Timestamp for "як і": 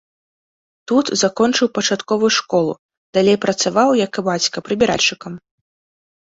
4.05-4.25